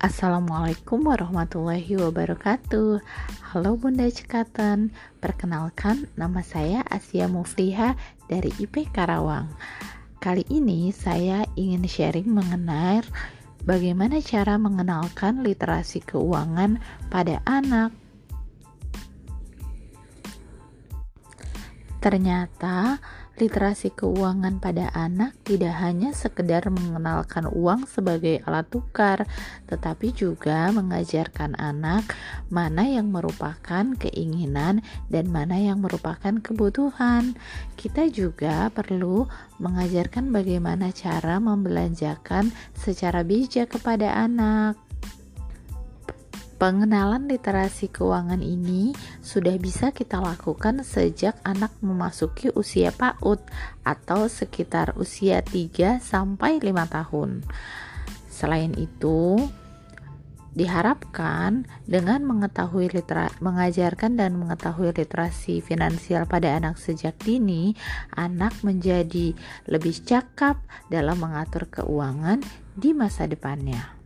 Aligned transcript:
Assalamualaikum 0.00 1.12
warahmatullahi 1.12 1.92
wabarakatuh. 2.00 3.04
Halo 3.52 3.76
Bunda 3.76 4.08
Cekatan 4.08 4.96
Perkenalkan 5.20 6.08
nama 6.16 6.40
saya 6.40 6.80
Asia 6.88 7.28
Mufliha 7.28 8.00
dari 8.24 8.48
IP 8.56 8.88
Karawang. 8.96 9.52
Kali 10.16 10.48
ini 10.48 10.88
saya 10.88 11.44
ingin 11.52 11.84
sharing 11.84 12.32
mengenai 12.32 13.04
Bagaimana 13.68 14.24
cara 14.24 14.56
mengenalkan 14.56 15.44
literasi 15.44 16.00
keuangan 16.00 16.80
pada 17.12 17.44
anak 17.44 17.92
Ternyata 22.00 22.96
literasi 23.36 23.92
keuangan 23.96 24.60
pada 24.60 24.92
anak 24.92 25.36
tidak 25.44 25.76
hanya 25.80 26.12
sekedar 26.12 26.68
mengenalkan 26.68 27.48
uang 27.48 27.88
sebagai 27.88 28.40
alat 28.44 28.68
tukar, 28.68 29.24
tetapi 29.68 30.12
juga 30.12 30.68
mengajarkan 30.72 31.56
anak 31.56 32.04
mana 32.52 32.84
yang 32.88 33.08
merupakan 33.08 33.96
keinginan 33.96 34.84
dan 35.08 35.28
mana 35.28 35.56
yang 35.56 35.80
merupakan 35.80 36.36
kebutuhan. 36.40 37.36
Kita 37.76 38.08
juga 38.12 38.68
perlu 38.72 39.24
mengajarkan 39.60 40.32
bagaimana 40.32 40.92
cara 40.92 41.36
membelanjakan 41.40 42.52
secara 42.76 43.24
bijak 43.24 43.72
kepada 43.76 44.20
anak. 44.20 44.89
Pengenalan 46.60 47.24
literasi 47.24 47.88
keuangan 47.88 48.44
ini 48.44 48.92
sudah 49.24 49.56
bisa 49.56 49.96
kita 49.96 50.20
lakukan 50.20 50.84
sejak 50.84 51.40
anak 51.40 51.72
memasuki 51.80 52.52
usia 52.52 52.92
PAUD 52.92 53.40
atau 53.80 54.28
sekitar 54.28 54.92
usia 55.00 55.40
3 55.40 56.04
sampai 56.04 56.60
5 56.60 56.84
tahun. 56.84 57.48
Selain 58.28 58.76
itu, 58.76 59.40
diharapkan 60.52 61.64
dengan 61.88 62.28
mengetahui 62.28 62.92
litera 62.92 63.32
mengajarkan 63.40 64.20
dan 64.20 64.36
mengetahui 64.36 64.92
literasi 64.92 65.64
finansial 65.64 66.28
pada 66.28 66.60
anak 66.60 66.76
sejak 66.76 67.16
dini, 67.24 67.72
anak 68.12 68.52
menjadi 68.60 69.32
lebih 69.64 69.96
cakap 70.04 70.60
dalam 70.92 71.24
mengatur 71.24 71.72
keuangan 71.72 72.44
di 72.76 72.92
masa 72.92 73.24
depannya. 73.24 73.99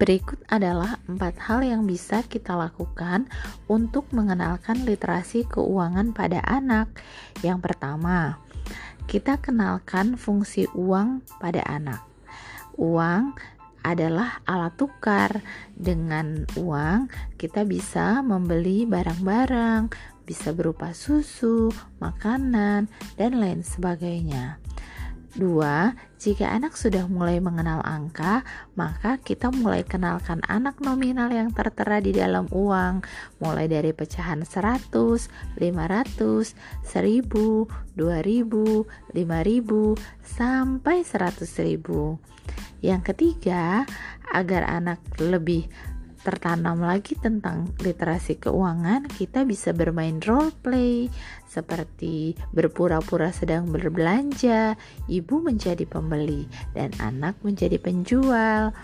Berikut 0.00 0.40
adalah 0.48 0.96
empat 1.04 1.36
hal 1.44 1.60
yang 1.60 1.84
bisa 1.84 2.24
kita 2.24 2.56
lakukan 2.56 3.28
untuk 3.68 4.08
mengenalkan 4.16 4.88
literasi 4.88 5.44
keuangan 5.44 6.16
pada 6.16 6.40
anak. 6.40 6.88
Yang 7.44 7.68
pertama, 7.68 8.40
kita 9.04 9.36
kenalkan 9.36 10.16
fungsi 10.16 10.64
uang 10.72 11.20
pada 11.36 11.60
anak. 11.68 12.00
Uang 12.80 13.36
adalah 13.84 14.40
alat 14.48 14.72
tukar. 14.80 15.44
Dengan 15.76 16.48
uang, 16.56 17.12
kita 17.36 17.68
bisa 17.68 18.24
membeli 18.24 18.88
barang-barang, 18.88 19.92
bisa 20.24 20.56
berupa 20.56 20.96
susu, 20.96 21.68
makanan, 22.00 22.88
dan 23.20 23.36
lain 23.36 23.60
sebagainya. 23.60 24.69
Dua, 25.30 25.94
jika 26.18 26.50
anak 26.50 26.74
sudah 26.74 27.06
mulai 27.06 27.38
mengenal 27.38 27.78
angka, 27.86 28.42
maka 28.74 29.14
kita 29.22 29.54
mulai 29.54 29.86
kenalkan 29.86 30.42
anak 30.50 30.82
nominal 30.82 31.30
yang 31.30 31.54
tertera 31.54 32.02
di 32.02 32.10
dalam 32.10 32.50
uang, 32.50 33.06
mulai 33.38 33.70
dari 33.70 33.94
pecahan 33.94 34.42
100, 34.42 34.90
500, 34.90 35.54
1000, 35.54 36.50
2000, 37.94 38.90
5000, 39.14 39.94
sampai 40.26 41.06
100.000. 41.06 42.18
Yang 42.82 43.02
ketiga, 43.14 43.86
agar 44.34 44.66
anak 44.66 44.98
lebih 45.22 45.70
tertanam 46.20 46.84
lagi 46.84 47.16
tentang 47.16 47.72
literasi 47.80 48.36
keuangan, 48.36 49.08
kita 49.08 49.48
bisa 49.48 49.72
bermain 49.72 50.20
role 50.20 50.52
play 50.60 51.08
seperti 51.48 52.36
berpura-pura 52.52 53.32
sedang 53.32 53.72
berbelanja, 53.72 54.76
ibu 55.08 55.40
menjadi 55.40 55.82
pembeli 55.88 56.44
dan 56.76 56.92
anak 57.00 57.40
menjadi 57.40 57.80
penjual. 57.80 58.76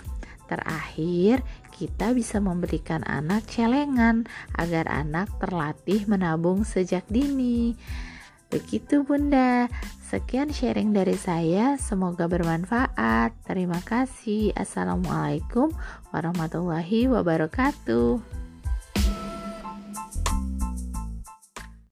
Terakhir, 0.46 1.44
kita 1.76 2.16
bisa 2.16 2.40
memberikan 2.40 3.04
anak 3.04 3.44
celengan 3.52 4.24
agar 4.56 4.88
anak 4.88 5.28
terlatih 5.36 6.08
menabung 6.08 6.64
sejak 6.64 7.04
dini. 7.12 7.76
Begitu 8.50 9.02
Bunda. 9.02 9.66
Sekian 10.06 10.54
sharing 10.54 10.94
dari 10.94 11.18
saya, 11.18 11.74
semoga 11.82 12.30
bermanfaat. 12.30 13.34
Terima 13.42 13.82
kasih. 13.82 14.54
Assalamualaikum 14.54 15.74
warahmatullahi 16.14 17.10
wabarakatuh. 17.10 18.35